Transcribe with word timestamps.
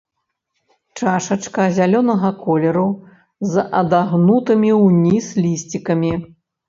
Чашачка 1.01 1.65
зялёнага 1.77 2.31
колеру, 2.45 2.85
з 3.51 3.67
адагнутымі 3.81 4.71
ўніз 4.83 5.25
лісцікамі. 5.45 6.11